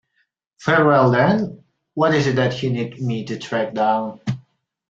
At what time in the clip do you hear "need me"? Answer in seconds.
2.71-3.23